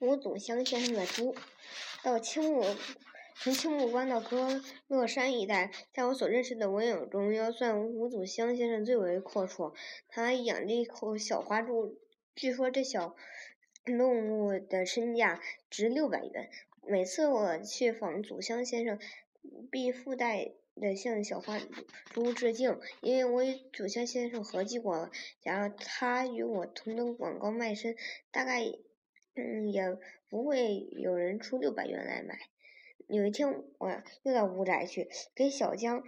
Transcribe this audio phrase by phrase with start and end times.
[0.00, 1.34] 吴祖香先生的猪，
[2.04, 2.64] 到青木，
[3.34, 9.74] 从青木关到歌乐山一带，在我所认识的文友中，要算吴祖香先生最为阔绰。
[10.08, 11.98] 他养着一口小花猪，
[12.36, 13.16] 据说这小
[13.84, 16.48] 动物的身价值六百元。
[16.86, 18.98] 每次我去访祖香先生，
[19.70, 20.52] 必附带。
[20.80, 21.58] 的向小花
[22.12, 25.10] 猪致敬，因为我与祖香先生合计过了，
[25.42, 27.96] 假如他与我同等广告卖身，
[28.30, 28.64] 大概
[29.38, 29.96] 嗯也
[30.28, 32.38] 不会有人出六百元来买。
[33.06, 36.02] 有一天，我又到吴宅去，给小江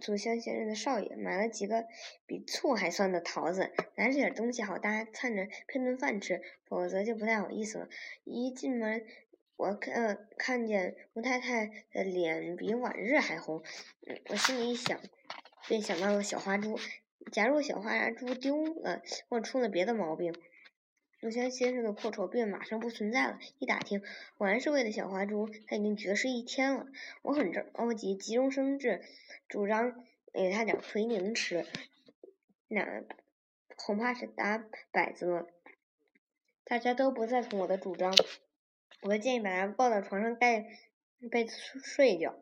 [0.00, 1.86] 祖香先生的少爷买了几个
[2.26, 7.88] 比醋还酸的桃子，拿着点东西好大家看着配顿饭吃，否则就不太好意思了。
[8.24, 9.04] 一进门。
[9.56, 13.62] 我看看见吴太太的脸比往日还红，
[14.30, 14.98] 我心里一想，
[15.68, 16.78] 便想到了小花猪。
[17.30, 20.34] 假如小花猪丢了或出了别的毛病，
[21.20, 23.38] 陆香先生的阔绰便马上不存在了。
[23.58, 24.02] 一打听，
[24.38, 26.86] 果然是为了小花猪，他已经绝食一天了。
[27.22, 27.62] 我很着
[27.94, 29.02] 急，急中生智，
[29.48, 31.66] 主张给他点奎宁吃，
[32.68, 33.04] 那
[33.76, 35.46] 恐怕是打摆子了。
[36.64, 38.14] 大家都不赞同我的主张。
[39.02, 40.64] 我建议把他抱到床上盖
[41.30, 42.34] 被子睡一觉，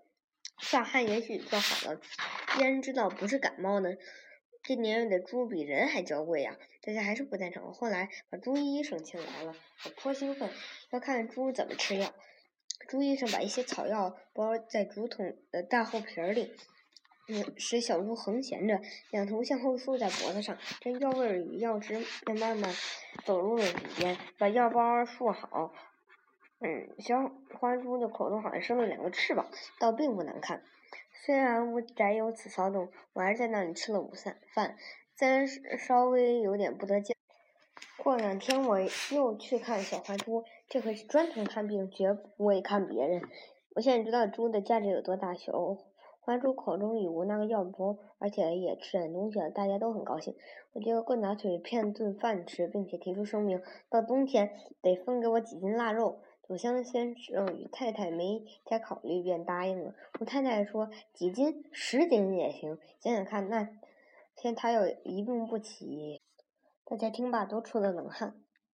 [0.71, 2.01] 大汗也许就好了。
[2.55, 3.97] 既然知道不是感冒呢，
[4.69, 6.59] 这年月的猪比人还娇贵呀！
[6.83, 7.73] 大家还是不赞成。
[7.73, 9.55] 后来把猪医生请来了，
[9.87, 10.51] 我颇兴奋，
[10.91, 12.13] 要看猪怎么吃药。
[12.87, 16.53] 猪医生把一些草药包在竹筒的大厚皮里，
[17.29, 18.79] 嗯，使小猪横闲着，
[19.11, 22.71] 两头向后竖在脖子上，这药味与药汁便慢慢
[23.25, 24.19] 走入了里边。
[24.37, 25.73] 把药包束好。
[26.61, 29.47] 嗯，小花猪的口中好像生了两个翅膀，
[29.79, 30.63] 倒并不难看。
[31.25, 34.77] 虽然屋宅有此骚动，我还是在那里吃了午餐饭，
[35.15, 35.47] 虽然
[35.79, 37.15] 稍微有点不得劲。
[38.03, 38.81] 过两天我
[39.13, 43.23] 又去看小花猪，这可是专程看病，绝不会看别人。
[43.75, 45.35] 我现在知道猪的价值有多大。
[45.35, 45.53] 小
[46.21, 50.35] 花猪口中已无那个药包，而且也吃点东西了，大家都很高兴。
[50.73, 54.51] 我就棍打腿骗顿饭吃，并且提出声明：到冬天
[54.83, 56.21] 得分给我几斤腊肉。
[56.49, 59.95] 祖香先生与太太没加考虑，便答应了。
[60.19, 61.63] 我太太说：“几斤？
[61.73, 63.69] 十斤也行。”想想看，那
[64.35, 66.23] 天他又一病不起，
[66.87, 68.41] 大家听罢都出了冷汗。